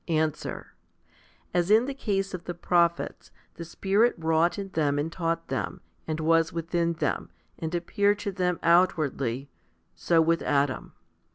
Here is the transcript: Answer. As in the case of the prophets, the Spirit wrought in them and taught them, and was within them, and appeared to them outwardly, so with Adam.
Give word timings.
Answer. 0.07 0.73
As 1.53 1.69
in 1.69 1.85
the 1.85 1.93
case 1.93 2.33
of 2.33 2.45
the 2.45 2.55
prophets, 2.55 3.29
the 3.53 3.63
Spirit 3.63 4.15
wrought 4.17 4.57
in 4.57 4.69
them 4.69 4.97
and 4.97 5.11
taught 5.11 5.49
them, 5.49 5.81
and 6.07 6.19
was 6.19 6.51
within 6.51 6.93
them, 6.93 7.29
and 7.59 7.75
appeared 7.75 8.17
to 8.25 8.31
them 8.31 8.57
outwardly, 8.63 9.47
so 9.93 10.19
with 10.19 10.41
Adam. 10.41 10.93